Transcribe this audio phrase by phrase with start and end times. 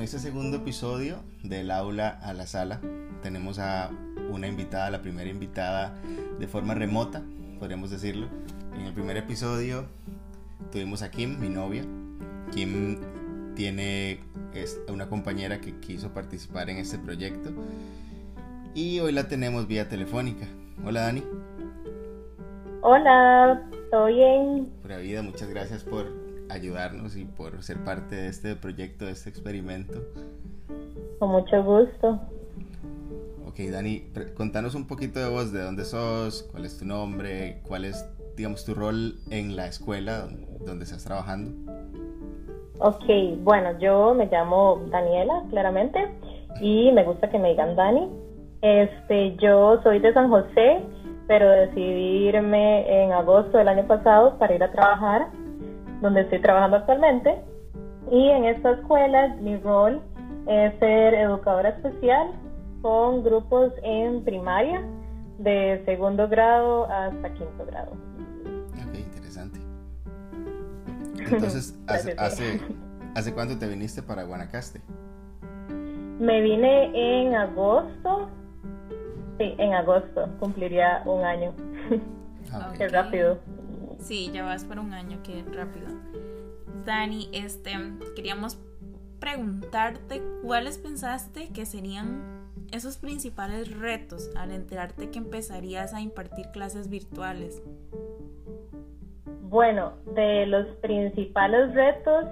[0.00, 2.80] en este segundo episodio del aula a la sala
[3.22, 3.90] tenemos a
[4.30, 5.94] una invitada, la primera invitada
[6.38, 7.22] de forma remota,
[7.58, 8.26] podríamos decirlo.
[8.74, 9.84] En el primer episodio
[10.72, 11.84] tuvimos a Kim, mi novia.
[12.50, 12.96] Kim
[13.54, 14.20] tiene
[14.88, 17.50] una compañera que quiso participar en este proyecto
[18.74, 20.46] y hoy la tenemos vía telefónica.
[20.82, 21.22] Hola Dani.
[22.80, 24.72] Hola, ¿todo bien?
[24.80, 26.19] Pura vida, muchas gracias por
[26.50, 30.00] ayudarnos y por ser parte de este proyecto, de este experimento.
[31.18, 32.20] Con mucho gusto.
[33.46, 34.04] Ok, Dani,
[34.36, 38.64] contanos un poquito de vos, de dónde sos, cuál es tu nombre, cuál es, digamos,
[38.64, 40.28] tu rol en la escuela
[40.64, 41.50] donde estás trabajando.
[42.78, 43.04] Ok,
[43.42, 45.98] bueno, yo me llamo Daniela, claramente,
[46.60, 48.08] y me gusta que me digan Dani.
[48.62, 50.80] Este, yo soy de San José,
[51.26, 55.28] pero decidí irme en agosto del año pasado para ir a trabajar,
[56.00, 57.36] donde estoy trabajando actualmente.
[58.10, 60.00] Y en esta escuela mi rol
[60.46, 62.28] es ser educadora especial
[62.82, 64.82] con grupos en primaria,
[65.38, 67.92] de segundo grado hasta quinto grado.
[67.92, 69.60] Ok, interesante.
[71.30, 72.60] Entonces, ¿hace, hace,
[73.14, 74.80] ¿hace cuánto te viniste para Guanacaste?
[76.18, 78.28] Me vine en agosto.
[79.38, 80.28] Sí, en agosto.
[80.38, 81.54] Cumpliría un año.
[82.52, 83.38] Ah, qué rápido.
[84.00, 85.86] Sí, ya vas por un año, qué rápido.
[86.84, 87.72] Dani, este,
[88.16, 88.58] queríamos
[89.20, 92.40] preguntarte cuáles pensaste que serían
[92.72, 97.62] esos principales retos al enterarte que empezarías a impartir clases virtuales.
[99.42, 102.26] Bueno, de los principales retos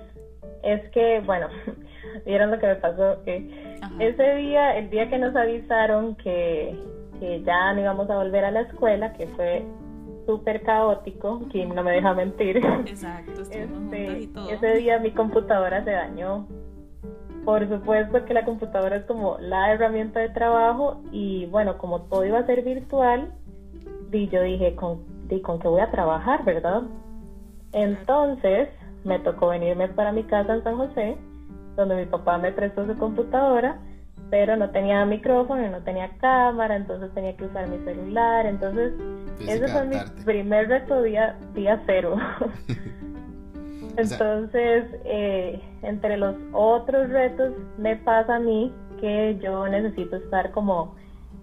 [0.62, 1.48] es que, bueno,
[2.26, 6.78] vieron lo que me pasó, que ese día, el día que nos avisaron que,
[7.18, 9.64] que ya no íbamos a volver a la escuela, que fue
[10.28, 12.58] súper caótico, quien no me deja mentir.
[12.58, 16.46] Exacto, este, ese día mi computadora se dañó.
[17.46, 22.26] Por supuesto que la computadora es como la herramienta de trabajo y bueno, como todo
[22.26, 23.32] iba a ser virtual,
[24.12, 25.00] y yo dije, ¿con,
[25.42, 26.82] ¿con qué voy a trabajar, verdad?
[27.72, 28.68] Entonces
[29.04, 31.16] me tocó venirme para mi casa en San José,
[31.74, 33.78] donde mi papá me prestó su computadora,
[34.30, 38.92] pero no tenía micrófono, no tenía cámara, entonces tenía que usar mi celular, entonces
[39.40, 42.16] ese fue mi primer reto día, día cero.
[43.96, 50.94] entonces, eh, entre los otros retos me pasa a mí que yo necesito estar como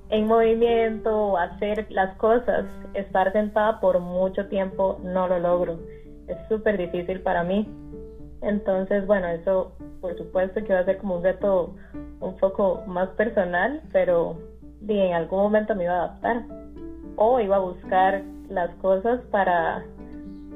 [0.09, 5.79] en movimiento, hacer las cosas, estar sentada por mucho tiempo no lo logro
[6.27, 7.67] es súper difícil para mí.
[8.45, 11.75] Entonces, bueno, eso por supuesto que va a ser como un reto
[12.19, 14.37] un poco más personal, pero
[14.87, 16.45] en algún momento me iba a adaptar
[17.15, 19.83] o iba a buscar las cosas para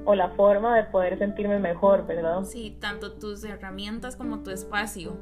[0.05, 2.43] o la forma de poder sentirme mejor, ¿verdad?
[2.43, 5.17] Sí, tanto tus herramientas como tu espacio.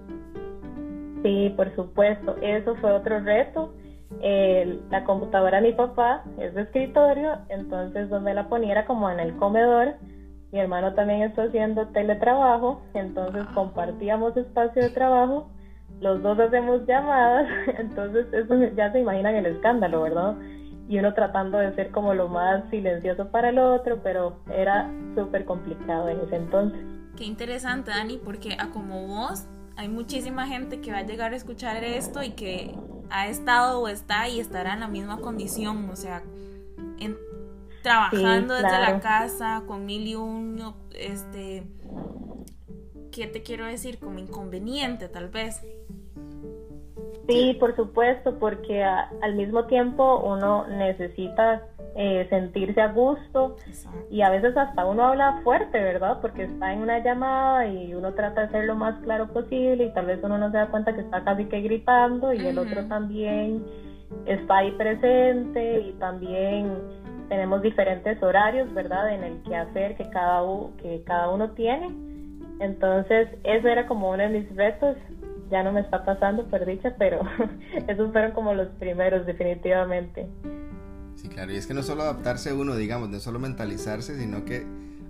[1.24, 3.74] Sí, por supuesto, eso fue otro reto.
[4.90, 9.22] la computadora de mi papá es de escritorio, entonces donde la ponía era como en
[9.22, 9.96] el comedor
[10.52, 15.50] mi hermano también está haciendo teletrabajo, entonces compartíamos espacio de trabajo,
[16.00, 17.48] los dos hacemos llamadas,
[17.80, 20.36] entonces eso ya se imaginan el escándalo, ¿verdad?
[20.88, 25.44] Y uno tratando de ser como lo más silencioso para el otro, pero era súper
[25.44, 26.80] complicado en ese entonces.
[27.18, 31.36] Qué interesante, Dani, porque a como vos, hay muchísima gente que va a llegar a
[31.36, 32.74] escuchar esto y que
[33.10, 36.24] ha estado o está y estará en la misma condición, o sea,
[37.00, 37.18] en
[37.88, 41.64] trabajando desde la casa con mil y uno, este,
[43.12, 44.00] ¿qué te quiero decir?
[44.00, 45.62] Como inconveniente tal vez.
[47.28, 51.62] Sí, por supuesto, porque al mismo tiempo uno necesita
[51.96, 53.58] eh, sentirse a gusto
[54.10, 56.20] y a veces hasta uno habla fuerte, ¿verdad?
[56.22, 59.94] Porque está en una llamada y uno trata de ser lo más claro posible y
[59.94, 62.86] tal vez uno no se da cuenta que está casi que gritando y el otro
[62.88, 63.66] también
[64.26, 66.78] está ahí presente y también
[67.30, 69.14] tenemos diferentes horarios, ¿verdad?
[69.14, 70.42] En el que hacer que cada,
[70.82, 71.90] que cada uno tiene.
[72.60, 74.98] Entonces, eso era como uno de mis retos.
[75.50, 77.22] Ya no me está pasando, por dicha, pero
[77.88, 80.28] esos fueron como los primeros, definitivamente.
[81.16, 84.66] Sí, claro, y es que no solo adaptarse uno, digamos, no solo mentalizarse, sino que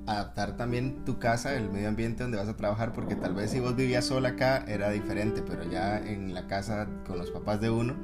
[0.05, 3.59] adaptar también tu casa, el medio ambiente donde vas a trabajar, porque tal vez si
[3.59, 7.69] vos vivías sola acá era diferente, pero ya en la casa con los papás de
[7.69, 7.95] uno,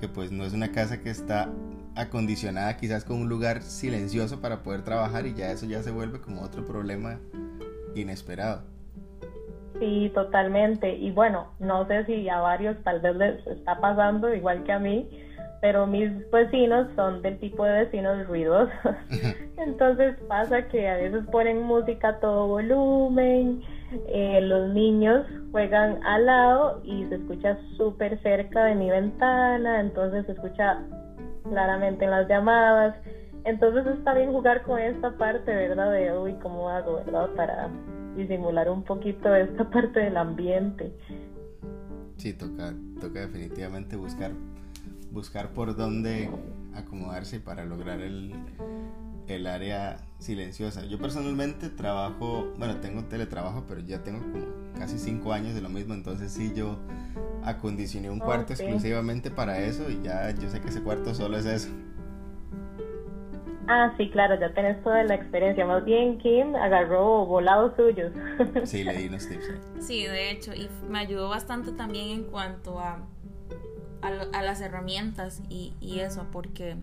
[0.00, 1.50] que pues no es una casa que está
[1.96, 6.20] acondicionada quizás con un lugar silencioso para poder trabajar y ya eso ya se vuelve
[6.20, 7.20] como otro problema
[7.94, 8.62] inesperado.
[9.78, 10.94] Sí, totalmente.
[10.94, 14.78] Y bueno, no sé si a varios tal vez les está pasando igual que a
[14.78, 15.08] mí,
[15.60, 18.70] pero mis vecinos son del tipo de vecinos ruidosos.
[19.56, 23.62] Entonces pasa que a veces ponen música a todo volumen
[24.08, 30.26] eh, los niños juegan al lado y se escucha súper cerca de mi ventana, entonces
[30.26, 30.80] se escucha
[31.44, 32.96] claramente en las llamadas.
[33.44, 35.92] Entonces está bien jugar con esta parte, ¿verdad?
[35.92, 37.30] De, uy, ¿cómo hago, verdad?
[37.36, 37.68] Para
[38.16, 40.92] disimular un poquito esta parte del ambiente.
[42.16, 44.32] Sí, toca, toca definitivamente buscar,
[45.10, 46.30] buscar por dónde
[46.74, 48.32] acomodarse para lograr el,
[49.28, 50.84] el área silenciosa.
[50.86, 54.46] Yo personalmente trabajo, bueno, tengo teletrabajo, pero ya tengo como
[54.78, 56.78] casi cinco años de lo mismo, entonces sí yo
[57.44, 61.46] acondicioné un cuarto exclusivamente para eso y ya yo sé que ese cuarto solo es
[61.46, 61.68] eso.
[63.66, 65.64] Ah, sí, claro, ya tenés toda la experiencia.
[65.64, 68.12] Más bien, Kim agarró volados suyos.
[68.64, 69.50] Sí, le di unos tips.
[69.80, 72.98] Sí, de hecho, y me ayudó bastante también en cuanto a,
[74.02, 76.76] a, las herramientas y, y eso, porque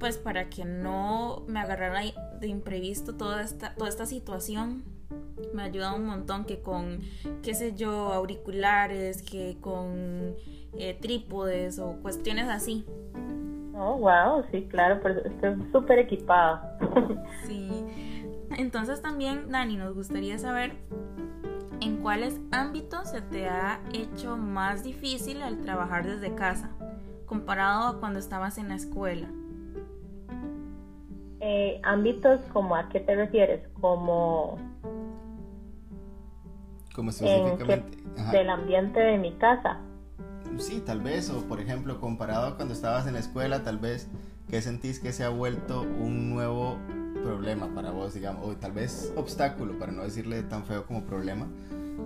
[0.00, 2.00] pues para que no me agarrara
[2.40, 4.82] de imprevisto toda esta, toda esta situación.
[5.54, 7.00] Me ayuda un montón que con,
[7.42, 10.34] qué sé yo, auriculares, que con
[10.78, 12.86] eh, trípodes o cuestiones así.
[13.74, 16.78] Oh, wow, sí, claro, pero estoy súper equipada.
[17.46, 17.70] sí.
[18.56, 20.72] Entonces también, Dani, nos gustaría saber
[21.80, 26.70] en cuáles ámbitos se te ha hecho más difícil el trabajar desde casa,
[27.26, 29.28] comparado a cuando estabas en la escuela.
[31.40, 34.58] Eh, ámbitos como a qué te refieres, como
[36.94, 37.98] como específicamente
[38.30, 39.78] del ambiente de mi casa.
[40.58, 44.08] Sí, tal vez, o por ejemplo, comparado a cuando estabas en la escuela, tal vez,
[44.50, 46.76] ¿qué sentís que se ha vuelto un nuevo
[47.22, 51.48] problema para vos, digamos, o tal vez obstáculo, para no decirle tan feo como problema,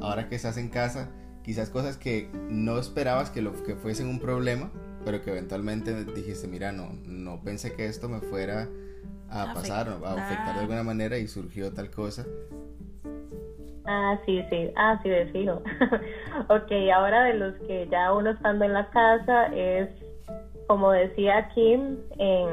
[0.01, 1.09] ahora que estás en casa,
[1.43, 4.71] quizás cosas que no esperabas que, lo, que fuesen un problema,
[5.05, 8.69] pero que eventualmente dijiste, mira, no, no pensé que esto me fuera
[9.35, 12.25] a pasar, a afectar de alguna manera y surgió tal cosa.
[13.87, 15.61] Ah, sí, sí, ah, sí, de fijo.
[16.49, 19.91] ok, ahora de los que ya uno estando en la casa es,
[20.69, 22.49] como decía Kim en,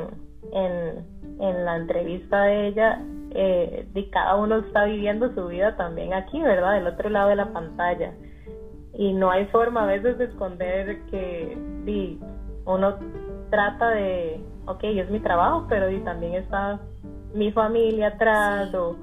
[0.52, 1.06] en,
[1.40, 3.02] en la entrevista de ella,
[3.34, 6.74] eh, de cada uno está viviendo su vida también aquí, ¿verdad?
[6.74, 8.14] Del otro lado de la pantalla.
[8.94, 12.20] Y no hay forma a veces de esconder que di,
[12.66, 12.98] uno
[13.52, 16.80] trata de ok, es mi trabajo, pero y también está
[17.36, 18.96] mi familia atrás o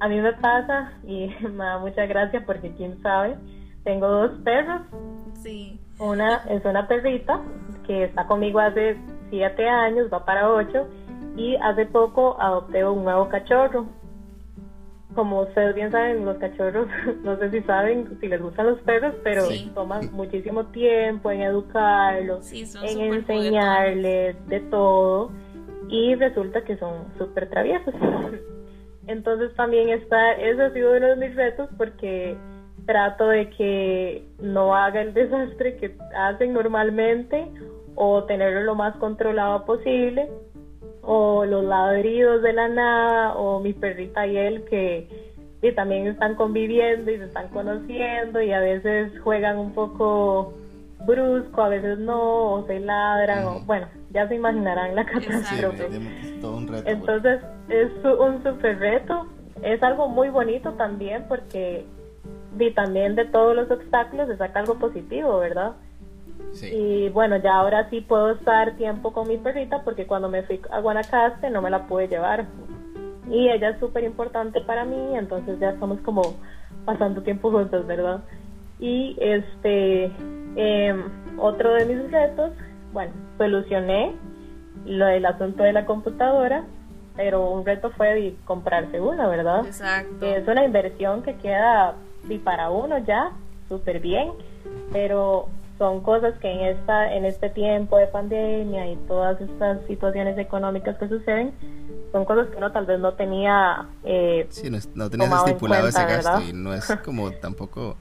[0.00, 3.36] a mí me pasa y me da mucha gracia porque quién sabe,
[3.84, 4.82] tengo dos perros.
[5.42, 5.78] Sí.
[5.98, 7.40] Una es una perrita
[7.86, 8.96] que está conmigo hace
[9.28, 10.86] siete años, va para ocho,
[11.36, 13.86] y hace poco adopté un nuevo cachorro
[15.14, 16.86] como ustedes bien saben, los cachorros,
[17.24, 22.50] no sé si saben, si les gustan los perros, pero toman muchísimo tiempo en educarlos,
[22.52, 25.30] en enseñarles de todo
[25.88, 27.94] y resulta que son súper traviesos.
[29.06, 32.36] Entonces también está, eso ha sido uno de mis retos porque
[32.86, 37.50] trato de que no haga el desastre que hacen normalmente
[37.96, 40.30] o tenerlo lo más controlado posible
[41.02, 45.30] o los ladridos de la nada, o mi perrita y él que,
[45.74, 50.54] también están conviviendo y se están conociendo y a veces juegan un poco
[51.06, 55.88] brusco, a veces no, o se ladran, o bueno, ya se imaginarán la catástrofe.
[56.86, 59.26] Entonces es un super reto,
[59.62, 61.84] es algo muy bonito también porque
[62.58, 65.72] y también de todos los obstáculos se saca algo positivo, ¿verdad?
[66.62, 70.60] Y bueno, ya ahora sí puedo estar tiempo con mi perrita porque cuando me fui
[70.70, 72.46] a Guanacaste no me la pude llevar.
[73.30, 76.34] Y ella es súper importante para mí, entonces ya estamos como
[76.84, 78.20] pasando tiempo juntos, ¿verdad?
[78.80, 80.10] Y este,
[80.56, 81.04] em,
[81.38, 82.50] otro de mis retos,
[82.92, 84.12] bueno, solucioné
[84.84, 86.64] lo del asunto de la computadora,
[87.14, 89.64] pero un reto fue comprarse una, ¿verdad?
[89.66, 90.26] Exacto.
[90.26, 91.94] Es una inversión que queda
[92.28, 93.32] y para uno ya
[93.68, 94.32] súper bien,
[94.92, 95.48] pero
[95.80, 100.98] son cosas que en esta en este tiempo de pandemia y todas estas situaciones económicas
[100.98, 101.54] que suceden
[102.12, 106.42] son cosas que uno tal vez no tenía eh, sí, no, tenías estipulado ese gasto
[106.42, 107.96] y no es como tampoco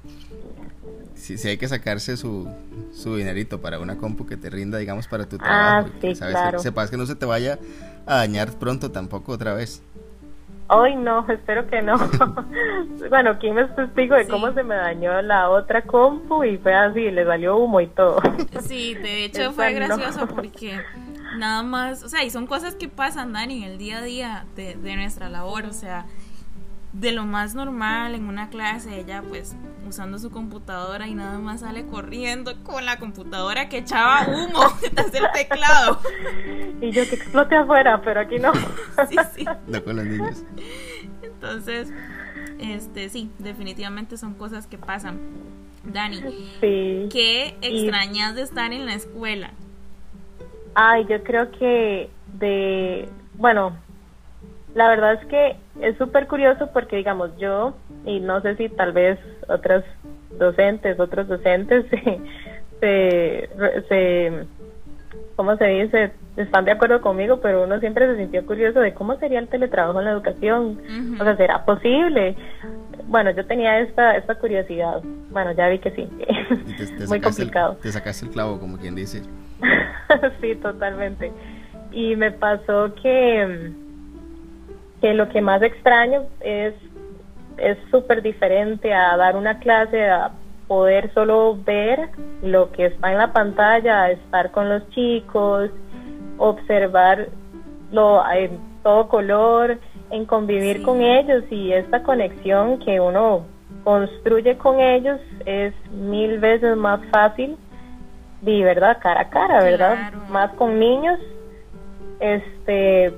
[1.15, 2.50] si, si hay que sacarse su,
[2.91, 6.59] su dinerito para una compu que te rinda digamos para tu ah, trabajo sabes que
[6.59, 7.59] sepas que no se te vaya
[8.05, 9.81] a dañar pronto tampoco otra vez
[10.72, 11.98] Ay, no, espero que no.
[13.10, 17.10] bueno, ¿quién es testigo de cómo se me dañó la otra compu y fue así,
[17.10, 18.22] le salió humo y todo?
[18.62, 20.80] sí, de hecho fue gracioso porque
[21.38, 24.46] nada más, o sea, y son cosas que pasan, Dani, en el día a día
[24.56, 26.06] de, nuestra labor, o sea,
[26.94, 29.56] de lo más normal en una clase, ella pues
[29.89, 35.12] usando su computadora y nada más sale corriendo con la computadora que echaba humo detrás
[35.12, 36.00] del teclado.
[36.81, 38.53] Y yo que explote afuera, pero aquí no.
[39.10, 39.46] sí, sí.
[39.67, 40.43] No con los niños.
[41.22, 41.91] Entonces,
[42.60, 45.19] este, sí, definitivamente son cosas que pasan.
[45.84, 46.17] Dani,
[46.60, 47.08] Sí.
[47.12, 49.51] ¿qué extrañas de estar en la escuela?
[50.75, 53.75] Ay, yo creo que de, bueno,
[54.76, 57.74] la verdad es que es súper curioso porque, digamos, yo,
[58.06, 59.84] y no sé si tal vez otras
[60.38, 62.20] docentes, otros docentes, se,
[62.80, 63.50] se,
[63.90, 64.46] se
[65.36, 66.12] ¿cómo se dice?
[66.38, 70.00] Están de acuerdo conmigo, pero uno siempre se sintió curioso de cómo sería el teletrabajo
[70.00, 70.80] en la educación.
[71.20, 72.36] O sea, ¿será posible?
[73.08, 75.02] Bueno, yo tenía esta, esta curiosidad.
[75.32, 76.08] Bueno, ya vi que sí.
[76.68, 77.76] Y te- te Muy el- complicado.
[77.82, 79.24] te sacaste el clavo, como quien dice.
[80.42, 81.32] sí, totalmente.
[81.92, 83.72] Y me pasó que,
[85.01, 86.74] que lo que más extraño es
[87.58, 90.32] es súper diferente a dar una clase, a
[90.68, 92.10] poder solo ver
[92.41, 95.70] lo que está en la pantalla, a estar con los chicos,
[96.38, 97.27] observar
[97.91, 99.77] lo en todo color,
[100.10, 100.84] en convivir Sí.
[100.84, 103.46] con ellos y esta conexión que uno
[103.84, 107.58] construye con ellos es mil veces más fácil
[108.41, 109.96] de verdad cara a cara, ¿verdad?
[110.12, 110.18] Claro.
[110.29, 111.20] Más con niños,
[112.20, 113.13] este,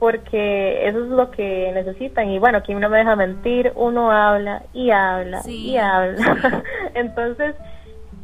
[0.00, 4.62] porque eso es lo que necesitan y bueno, aquí no me deja mentir, uno habla
[4.72, 6.62] y habla Sí, y habla,
[6.94, 7.54] entonces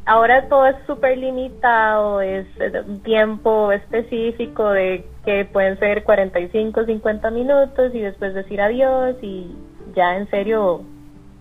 [0.07, 2.47] ahora todo es súper limitado, es
[2.89, 9.55] un tiempo específico de que pueden ser 45, 50 minutos y después decir adiós y
[9.95, 10.81] ya en serio,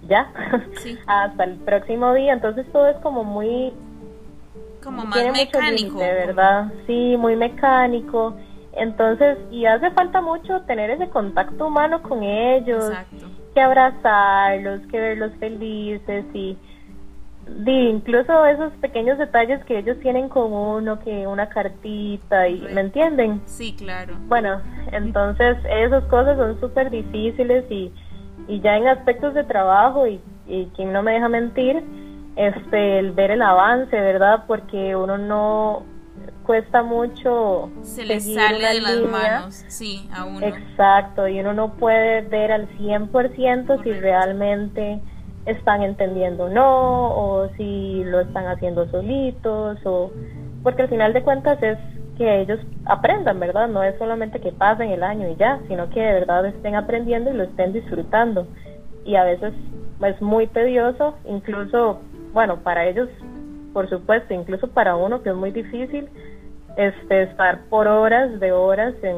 [0.08, 0.32] ya,
[0.78, 0.98] Sí.
[1.08, 3.72] hasta el próximo día, entonces todo es como muy
[4.84, 5.60] Como más mecánico.
[5.62, 6.66] límite, ¿verdad?
[6.88, 8.36] Sí, muy mecánico.
[8.76, 13.28] Entonces, y hace falta mucho tener ese contacto humano con ellos, Exacto.
[13.54, 16.58] que abrazarlos, que verlos felices y,
[17.66, 23.42] incluso esos pequeños detalles que ellos tienen con uno, que una cartita y, ¿me entienden?
[23.46, 24.16] Sí, claro.
[24.28, 27.94] Bueno, entonces esas cosas son súper difíciles y,
[28.48, 31.82] y ya en aspectos de trabajo y, y quien no me deja mentir,
[32.36, 34.44] este, el ver el avance, ¿verdad?
[34.48, 35.84] Porque uno no
[36.46, 39.12] cuesta mucho Se le seguir sale de las línea.
[39.12, 40.46] manos, sí, a uno.
[40.46, 44.02] Exacto, y uno no puede ver al 100% si Correcto.
[44.02, 45.02] realmente
[45.46, 50.12] están entendiendo o no, o si lo están haciendo solitos, o
[50.64, 51.78] porque al final de cuentas es
[52.18, 53.68] que ellos aprendan, ¿verdad?
[53.68, 57.30] No es solamente que pasen el año y ya, sino que de verdad estén aprendiendo
[57.30, 58.48] y lo estén disfrutando.
[59.06, 59.54] Y a veces
[60.02, 62.00] es muy tedioso, incluso,
[62.34, 63.10] bueno, para ellos,
[63.76, 66.08] por supuesto, incluso para uno que es muy difícil,
[66.78, 69.18] este, estar por horas de horas en,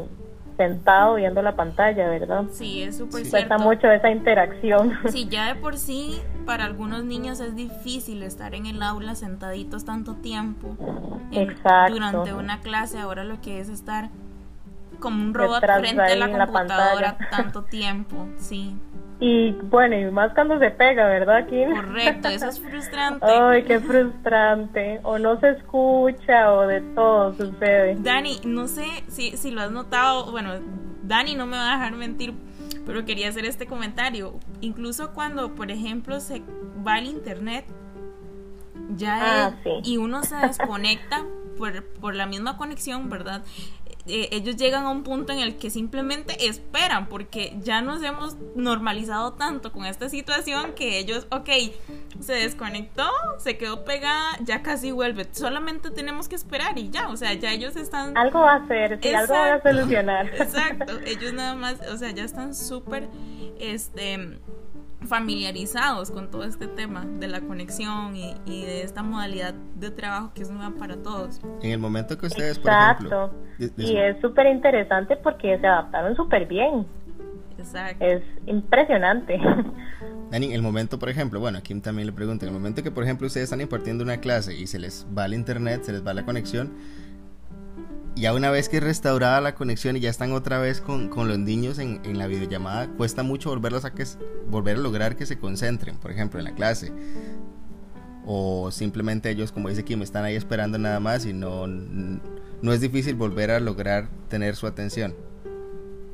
[0.58, 2.46] sentado viendo la pantalla, ¿verdad?
[2.50, 3.30] Sí, es súper Sí.
[3.30, 3.48] cierto.
[3.50, 4.94] Cuesta mucho esa interacción.
[5.10, 9.86] Sí, ya de por sí, para algunos niños es difícil estar en el aula sentaditos
[9.86, 10.76] tanto tiempo.
[11.32, 11.94] en- Exacto.
[11.94, 14.10] Durante una clase, ahora lo que es estar
[15.00, 17.30] como un robot Detrás frente a la la computadora pantalla.
[17.30, 18.26] tanto tiempo.
[18.38, 18.76] Sí,
[19.19, 21.71] Y bueno, y más cuando se pega, ¿verdad, Kim?
[21.74, 23.25] correcto, eso es frustrante.
[23.25, 25.00] Ay, qué frustrante.
[25.03, 27.95] O no se escucha o de todo sucede.
[28.00, 30.51] Dani, no sé si, si lo has notado, bueno,
[31.03, 32.33] Dani no me va a dejar mentir,
[32.86, 34.36] pero quería hacer este comentario.
[34.62, 36.43] Incluso cuando, por ejemplo, se
[36.86, 37.65] va al internet,
[38.95, 39.91] ya Ah, es- sí.
[39.93, 41.24] y uno se desconecta
[41.57, 43.43] por, por la misma conexión, ¿verdad?
[44.08, 48.38] Eh, ellos llegan a un punto en el que simplemente esperan, porque ya nos hemos
[48.56, 51.50] normalizado tanto con esta situación que ellos, ok,
[52.20, 55.28] se desconectó, se quedó pegada, ya casi vuelve.
[55.32, 59.00] Solamente tenemos que esperar y ya, o sea, ya ellos están Algo va a hacer,
[59.02, 60.28] sí, algo van a solucionar.
[60.38, 63.08] Exacto, ellos nada más, o sea, ya están súper
[63.60, 64.40] este
[65.06, 70.32] familiarizados con todo este tema de la conexión y, y de esta modalidad de trabajo
[70.34, 71.39] que es nueva para todos.
[71.62, 73.06] En el momento que ustedes, por Exacto.
[73.06, 76.86] ejemplo, de- de- Y es súper interesante porque se adaptaron súper bien.
[77.58, 78.04] Exacto.
[78.06, 79.39] Es impresionante.
[80.32, 83.04] Dani, el momento, por ejemplo, bueno, aquí también le pregunto, en el momento que, por
[83.04, 86.13] ejemplo, ustedes están impartiendo una clase y se les va el internet, se les va
[86.13, 86.74] la conexión,
[88.19, 91.27] ya una vez que es restaurada la conexión y ya están otra vez con, con
[91.27, 94.03] los niños en, en la videollamada, cuesta mucho volverlos a que,
[94.47, 96.91] volver a lograr que se concentren, por ejemplo, en la clase.
[98.25, 102.81] O simplemente ellos, como dice Kim, están ahí esperando nada más y no, no es
[102.81, 105.15] difícil volver a lograr tener su atención.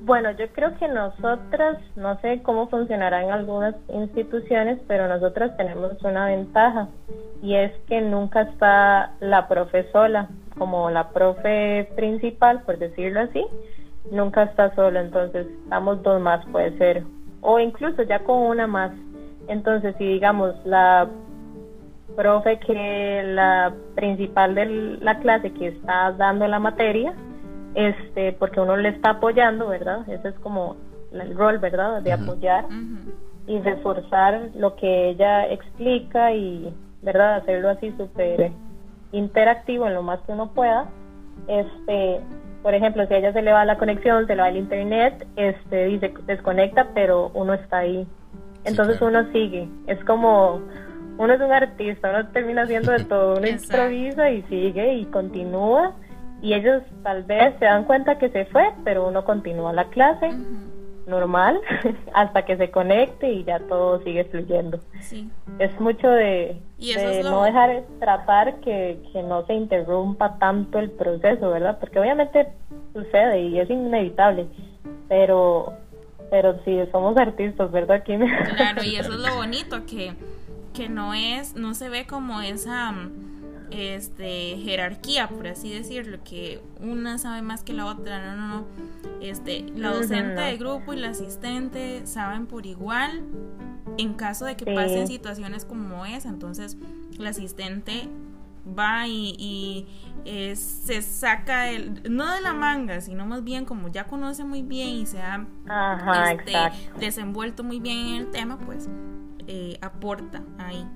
[0.05, 5.93] Bueno, yo creo que nosotras, no sé cómo funcionará en algunas instituciones, pero nosotras tenemos
[6.03, 6.89] una ventaja
[7.41, 13.45] y es que nunca está la profesora como la profe principal, por decirlo así,
[14.12, 17.03] nunca está sola, entonces estamos dos más, puede ser
[17.43, 18.91] o incluso ya con una más.
[19.48, 21.07] Entonces, si digamos la
[22.15, 24.65] profe que la principal de
[25.01, 27.13] la clase que está dando la materia,
[27.75, 30.07] este, porque uno le está apoyando, ¿verdad?
[30.10, 30.77] Ese es como
[31.12, 32.01] el rol, ¿verdad?
[32.01, 32.65] De apoyar
[33.45, 37.36] y reforzar lo que ella explica y, ¿verdad?
[37.36, 38.51] Hacerlo así súper
[39.13, 40.88] interactivo en lo más que uno pueda.
[41.48, 42.20] Este,
[42.62, 45.25] por ejemplo, si a ella se le va la conexión, se le va el internet,
[45.38, 48.05] este, dice desconecta, pero uno está ahí.
[48.65, 49.70] Entonces uno sigue.
[49.88, 50.62] Es como
[51.17, 55.93] uno es un artista, uno termina haciendo de todo, uno improvisa y sigue y continúa
[56.41, 60.29] y ellos tal vez se dan cuenta que se fue, pero uno continúa la clase
[61.07, 61.60] normal
[62.13, 64.79] hasta que se conecte y ya todo sigue fluyendo.
[65.01, 65.29] Sí.
[65.60, 66.62] Es mucho de,
[67.24, 71.77] no dejar tratar que, que no se interrumpa tanto el proceso, ¿verdad?
[71.79, 72.48] Porque obviamente
[72.93, 74.48] sucede y es inevitable,
[75.07, 75.74] pero
[76.29, 77.98] pero sí somos artistas, ¿verdad?
[77.98, 78.17] Aquí
[78.55, 80.13] Claro, y eso es lo bonito que
[80.74, 82.93] que no es, no se ve como esa
[83.74, 88.65] este jerarquía, por así decirlo, que una sabe más que la otra, no, no, no.
[89.22, 93.24] Este, la docente de grupo y la asistente saben por igual
[93.98, 96.77] en caso de que pasen situaciones como esa, entonces
[97.18, 98.10] la asistente
[98.68, 99.88] va y,
[100.56, 104.89] se saca el, no de la manga, sino más bien como ya conoce muy bien
[104.89, 105.46] y se ha
[106.32, 106.53] este,
[107.00, 108.88] desenvuelto muy bien en el tema, pues
[109.48, 110.88] eh, aporta ahí.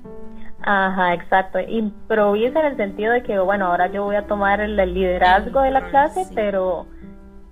[0.61, 1.59] Ajá, exacto.
[1.59, 5.71] Improvisa en el sentido de que, bueno, ahora yo voy a tomar el, liderazgo de
[5.71, 6.87] la clase, pero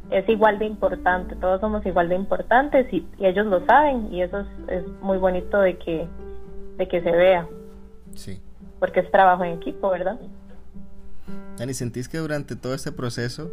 [0.10, 4.46] es igual de importante, todos somos igual de importantes y, ellos lo saben y eso
[4.68, 6.08] es, muy bonito de que,
[6.78, 7.48] de que se vea.
[8.16, 8.42] Sí.
[8.80, 10.20] Porque es trabajo en equipo, ¿verdad?
[11.58, 13.50] Dani, ¿sentís que durante todo este proceso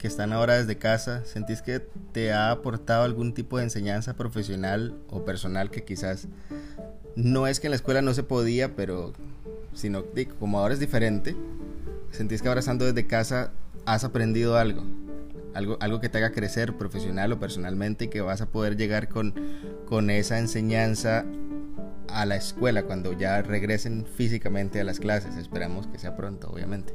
[0.00, 1.80] que están ahora desde casa, ¿sentís que
[2.12, 6.28] te ha aportado algún tipo de enseñanza profesional o personal que quizás
[7.16, 9.12] no es que en la escuela no se podía, pero
[9.72, 10.04] sino
[10.38, 11.36] como ahora es diferente,
[12.10, 13.52] ¿sentís que ahora estando desde casa
[13.86, 14.82] has aprendido algo?
[15.54, 19.08] Algo, algo que te haga crecer profesional o personalmente y que vas a poder llegar
[19.08, 19.34] con,
[19.86, 21.24] con esa enseñanza
[22.08, 25.36] a la escuela cuando ya regresen físicamente a las clases.
[25.36, 26.92] Esperamos que sea pronto, obviamente.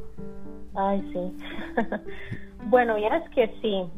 [0.75, 1.35] Ay, sí.
[2.69, 3.89] bueno, ya es que sí.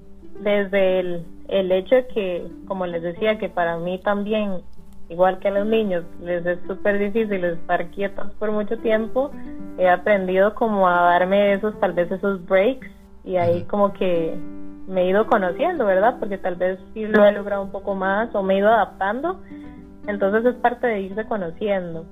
[0.41, 4.61] Desde el, el hecho que, como les decía, que para mí también,
[5.09, 9.31] igual que a los niños, les es súper difícil estar quietos por mucho tiempo,
[9.77, 12.87] he aprendido como a darme esos, tal vez esos breaks
[13.23, 14.37] y ahí como que
[14.87, 16.15] me he ido conociendo, ¿verdad?
[16.19, 19.41] Porque tal vez sí lo he logrado un poco más o me he ido adaptando.
[20.07, 22.05] Entonces es parte de irse conociendo.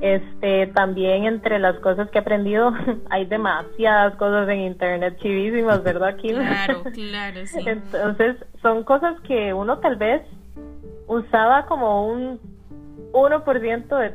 [0.00, 2.72] Este, también entre las cosas que he aprendido,
[3.10, 6.36] hay demasiadas cosas en internet chivísimas, ¿verdad, Kim?
[6.40, 7.60] Claro, claro, sí.
[7.66, 10.22] Entonces, son cosas que uno tal vez
[11.06, 12.40] usaba como un
[13.12, 14.14] 1% de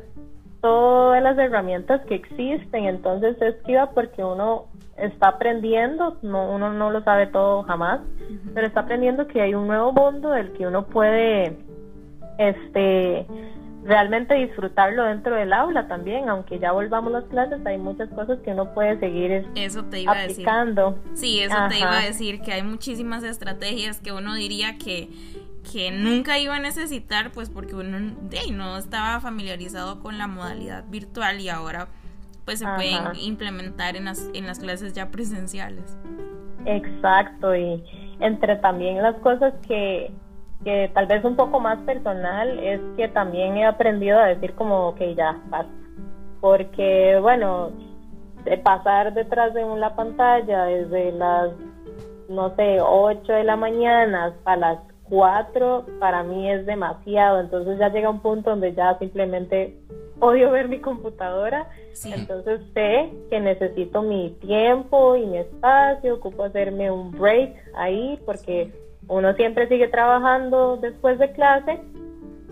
[0.61, 4.65] todas las herramientas que existen, entonces es chiva porque uno
[4.97, 8.01] está aprendiendo, no, uno no lo sabe todo jamás,
[8.53, 11.57] pero está aprendiendo que hay un nuevo mundo del que uno puede,
[12.37, 13.27] este,
[13.83, 18.39] realmente disfrutarlo dentro del aula también, aunque ya volvamos a las clases, hay muchas cosas
[18.39, 20.87] que uno puede seguir eso te iba aplicando.
[20.87, 21.17] A decir.
[21.17, 25.09] Sí, eso te iba a decir, que hay muchísimas estrategias que uno diría que,
[25.71, 31.39] que nunca iba a necesitar, pues porque uno no estaba familiarizado con la modalidad virtual
[31.39, 31.87] y ahora
[32.45, 35.97] pues se pueden implementar en las, en las clases ya presenciales.
[36.65, 37.83] Exacto, y
[38.19, 40.11] entre también las cosas que
[40.63, 44.95] que tal vez un poco más personal es que también he aprendido a decir como
[44.95, 45.71] que ya basta
[46.41, 47.71] porque bueno
[48.45, 51.51] de pasar detrás de una pantalla desde las
[52.29, 57.39] no sé 8 de la mañana hasta las 4 para mí es demasiado.
[57.39, 59.77] Entonces ya llega un punto donde ya simplemente
[60.19, 61.67] odio ver mi computadora.
[62.05, 68.71] Entonces sé que necesito mi tiempo y mi espacio ocupo hacerme un break ahí porque
[69.07, 71.79] uno siempre sigue trabajando después de clase,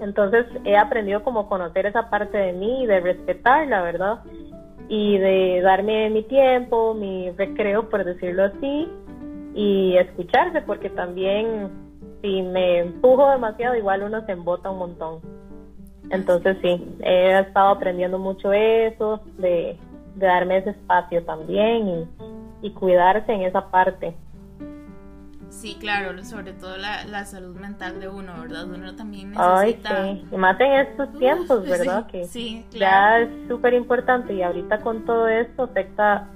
[0.01, 4.19] entonces he aprendido como conocer esa parte de mí y de respetarla, ¿verdad?
[4.87, 8.87] Y de darme mi tiempo, mi recreo, por decirlo así,
[9.55, 11.71] y escucharse, porque también
[12.23, 15.19] si me empujo demasiado, igual uno se embota un montón.
[16.09, 19.77] Entonces sí, he estado aprendiendo mucho eso, de,
[20.15, 24.15] darme ese espacio también y, y cuidarse en esa parte.
[25.49, 28.67] Sí, claro, sobre todo la, salud mental de uno, ¿verdad?
[28.69, 30.01] Uno también necesita...
[30.01, 32.07] Ay, sí, y más en estos tiempos, ¿verdad?
[32.07, 36.27] que sí, ya es súper importante y ahorita con todo esto afecta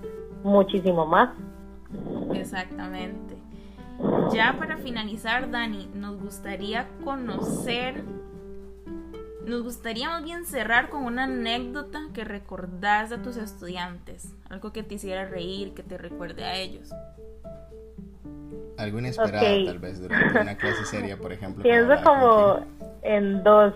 [0.43, 1.29] muchísimo más.
[2.35, 3.26] Exactamente.
[4.33, 8.03] Ya para finalizar, Dani, nos gustaría conocer,
[9.45, 14.83] nos gustaría más bien cerrar con una anécdota que recordás de tus estudiantes, algo que
[14.83, 16.91] te hiciera reír, que te recuerde a ellos.
[18.77, 21.63] Algo inesperado, tal vez, durante una clase seria, por ejemplo.
[21.63, 22.59] Pienso como
[23.01, 23.73] en dos.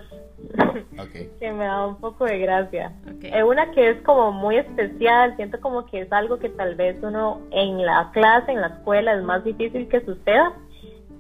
[1.39, 2.93] que me da un poco de gracia.
[3.17, 3.41] Okay.
[3.41, 7.41] Una que es como muy especial, siento como que es algo que tal vez uno
[7.51, 10.53] en la clase, en la escuela, es más difícil que suceda.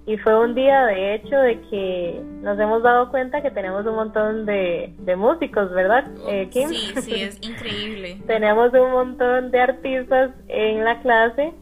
[0.07, 3.95] Y fue un día, de hecho, de que nos hemos dado cuenta que tenemos un
[3.95, 6.69] montón de, de músicos, ¿verdad, eh, Kim?
[6.69, 8.17] Sí, sí, es increíble.
[8.27, 11.53] tenemos un montón de artistas en la clase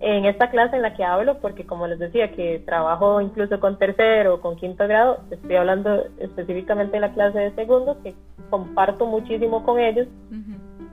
[0.00, 3.78] en esta clase en la que hablo, porque como les decía que trabajo incluso con
[3.78, 8.14] tercero o con quinto grado, estoy hablando específicamente de la clase de segundo, que
[8.50, 10.06] comparto muchísimo con ellos.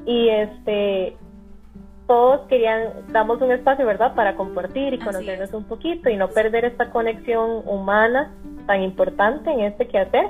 [0.06, 1.16] Y este
[2.08, 6.66] todos querían, damos un espacio, ¿verdad?, para compartir y conocernos un poquito y no perder
[6.66, 8.32] esta conexión humana
[8.68, 10.28] tan importante en este quehacer.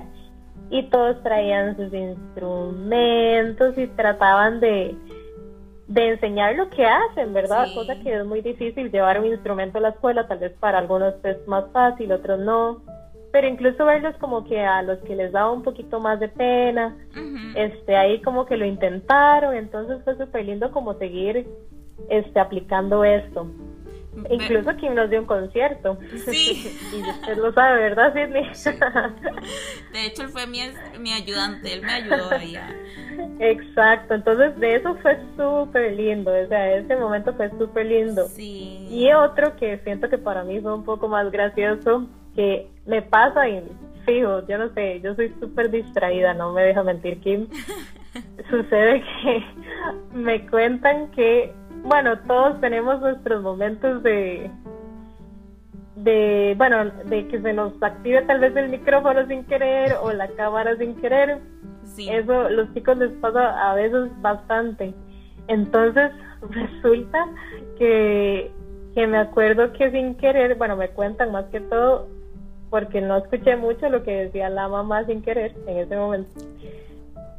[0.69, 4.95] Y todos traían sus instrumentos y trataban de,
[5.87, 7.67] de enseñar lo que hacen, ¿verdad?
[7.75, 11.13] Cosa que es muy difícil llevar un instrumento a la escuela, tal vez para algunos
[11.23, 12.81] es más fácil, otros no.
[13.31, 16.95] Pero incluso verlos como que a los que les daba un poquito más de pena,
[17.55, 21.45] este ahí como que lo intentaron, entonces fue súper lindo como seguir
[22.09, 23.47] este aplicando esto.
[24.29, 25.97] Incluso quien nos dio un concierto.
[26.25, 26.77] Sí.
[26.93, 28.43] y usted lo sabe, ¿verdad, Sidney?
[29.93, 30.59] De hecho, él fue mi,
[30.99, 32.57] mi ayudante, él me ayudó ahí.
[33.39, 38.27] Exacto, entonces de eso fue súper lindo, o sea, ese momento fue súper lindo.
[38.27, 38.87] Sí.
[38.89, 43.47] Y otro que siento que para mí fue un poco más gracioso, que me pasa
[43.47, 43.63] y
[44.05, 47.47] fijo, yo no sé, yo soy súper distraída, no me deja mentir Kim.
[48.49, 49.43] Sucede que
[50.13, 51.53] me cuentan que
[51.85, 54.49] bueno, todos tenemos nuestros momentos de,
[55.95, 60.27] de, bueno, de que se nos active tal vez el micrófono sin querer o la
[60.29, 61.39] cámara sin querer.
[61.83, 62.09] Sí.
[62.09, 64.93] Eso los chicos les pasa a veces bastante.
[65.47, 66.11] Entonces
[66.49, 67.27] resulta
[67.77, 68.51] que,
[68.95, 72.07] que me acuerdo que sin querer, bueno, me cuentan más que todo
[72.71, 76.41] porque no escuché mucho lo que decía la mamá sin querer en ese momento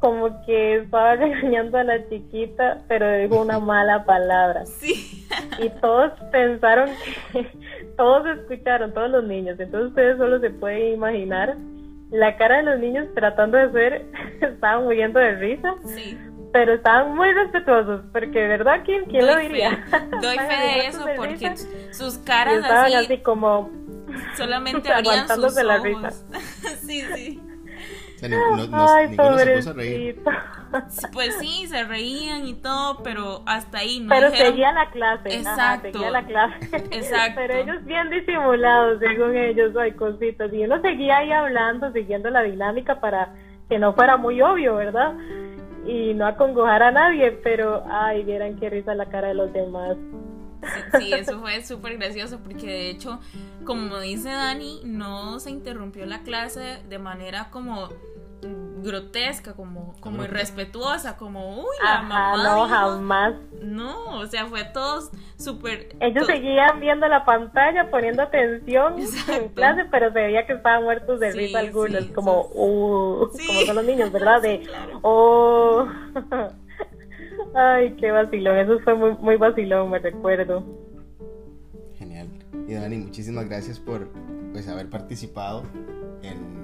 [0.00, 4.66] como que estaba regañando a la chiquita, pero dijo una mala palabra.
[4.66, 5.26] Sí.
[5.58, 6.90] Y todos pensaron
[7.32, 7.46] que,
[7.96, 11.56] todos escucharon, todos los niños, entonces ustedes solo se pueden imaginar
[12.10, 14.06] la cara de los niños tratando de ser,
[14.40, 15.74] estaban muriendo de risa.
[15.84, 16.18] Sí.
[16.52, 18.80] Pero estaban muy respetuosos, porque ¿verdad?
[18.84, 19.84] ¿Quién, quién lo diría?
[20.22, 21.54] Doy fe de eso, porque
[21.90, 23.68] sus caras estaban así, como
[24.36, 26.12] solamente aguantándose la risa.
[26.80, 27.45] sí, sí.
[28.72, 29.16] Ay,
[31.12, 34.08] Pues sí, se reían y todo, pero hasta ahí no.
[34.08, 35.36] Pero seguía la clase.
[35.36, 35.92] Exacto.
[35.92, 36.76] seguía la clase.
[36.90, 37.34] Exacto.
[37.36, 40.52] Pero ellos bien disimulados, según ellos, hay cositas.
[40.52, 43.34] Y uno seguía ahí hablando, siguiendo la dinámica para
[43.68, 45.14] que no fuera muy obvio, ¿verdad?
[45.86, 49.96] Y no acongojar a nadie, pero ay, vieran qué risa la cara de los demás.
[50.98, 53.20] Sí, eso fue súper gracioso porque de hecho,
[53.64, 57.88] como dice Dani, no se interrumpió la clase de manera como
[58.86, 62.42] grotesca, como, como irrespetuosa, como, uy, la mamá.
[62.42, 63.34] No, jamás.
[63.62, 65.96] No, o sea, fue todos súper.
[66.00, 68.94] Ellos seguían viendo la pantalla, poniendo atención
[69.28, 73.76] en clase, pero se veía que estaban muertos de risa algunos, como, uh, como son
[73.76, 74.40] los niños, ¿verdad?
[74.46, 74.66] De,
[75.02, 75.86] oh.
[77.54, 80.64] Ay, qué vacilón, eso fue muy, muy vacilón, me recuerdo.
[81.98, 82.28] Genial.
[82.68, 84.08] Y Dani, muchísimas gracias por
[84.52, 85.64] pues, haber participado
[86.22, 86.55] en,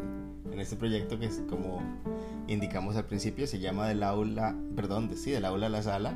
[0.52, 1.82] en este proyecto que es como
[2.46, 6.14] indicamos al principio, se llama del aula, perdón, sí, del aula a la sala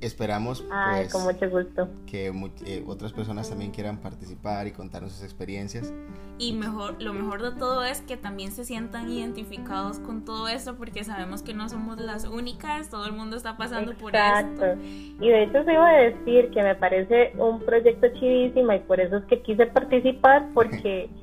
[0.00, 1.88] esperamos pues, con mucho gusto.
[2.06, 2.32] que
[2.64, 5.92] eh, otras personas también quieran participar y contarnos sus experiencias.
[6.38, 10.76] Y mejor, lo mejor de todo es que también se sientan identificados con todo esto
[10.76, 14.76] porque sabemos que no somos las únicas, todo el mundo está pasando por esto.
[15.20, 19.00] Y de hecho se iba a decir que me parece un proyecto chidísimo y por
[19.00, 21.10] eso es que quise participar porque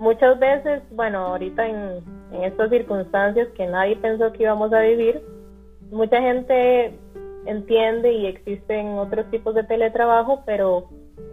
[0.00, 5.22] muchas veces, bueno, ahorita en, en estas circunstancias que nadie pensó que íbamos a vivir,
[5.92, 6.98] mucha gente
[7.46, 10.88] entiende y existen otros tipos de teletrabajo, pero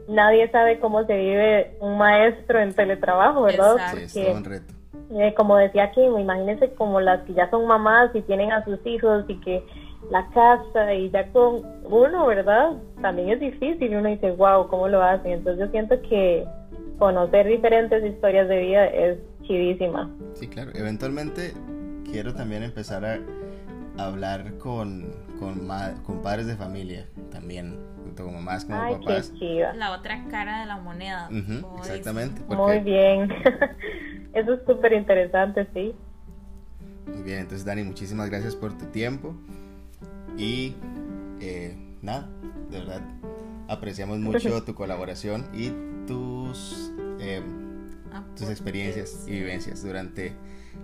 [0.07, 3.77] nadie sabe cómo se vive un maestro en teletrabajo, ¿verdad?
[4.07, 4.73] Sí, es un reto.
[5.11, 8.85] Eh, como decía aquí, imagínense como las que ya son mamás y tienen a sus
[8.85, 9.63] hijos y que
[10.11, 12.73] la casa y ya con uno, ¿verdad?
[13.01, 15.31] También es difícil y uno dice, wow, ¿cómo lo hacen?
[15.31, 16.45] Entonces yo siento que
[16.97, 20.09] conocer diferentes historias de vida es chidísima.
[20.33, 20.71] Sí, claro.
[20.73, 21.53] Eventualmente
[22.09, 23.19] quiero también empezar a
[23.97, 25.67] hablar con, con,
[26.05, 29.31] con, padres de familia también, tanto como mamás como Ay, papás.
[29.31, 29.73] Qué chiva.
[29.73, 31.29] La otra cara de la moneda.
[31.29, 32.41] Ujú, exactamente.
[32.53, 33.29] Muy bien.
[34.33, 35.95] Eso es súper interesante, sí.
[37.07, 39.33] Muy bien, entonces Dani, muchísimas gracias por tu tiempo.
[40.37, 40.75] Y
[41.39, 42.29] eh, nada,
[42.69, 43.01] de verdad,
[43.67, 45.71] apreciamos mucho tu colaboración y
[46.07, 47.41] tus, eh,
[48.35, 50.33] tus experiencias y vivencias durante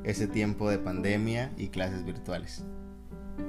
[0.04, 2.66] ese tiempo de pandemia y clases virtuales.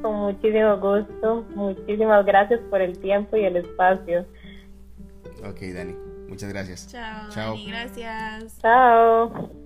[0.01, 4.27] Con muchísimo gusto, muchísimas gracias por el tiempo y el espacio.
[5.47, 5.95] Ok, Dani,
[6.29, 6.89] muchas gracias.
[6.89, 7.51] Chao, Chao.
[7.53, 8.59] Dani, gracias.
[8.61, 9.63] Chao.